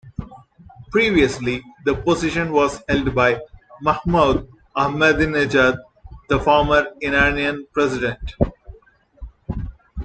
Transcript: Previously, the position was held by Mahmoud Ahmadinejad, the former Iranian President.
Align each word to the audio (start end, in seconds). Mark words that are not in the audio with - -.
Previously, 0.89 1.63
the 1.85 1.93
position 1.93 2.51
was 2.51 2.81
held 2.89 3.13
by 3.13 3.39
Mahmoud 3.83 4.49
Ahmadinejad, 4.75 5.77
the 6.27 6.39
former 6.39 6.87
Iranian 7.03 7.67
President. 7.71 8.33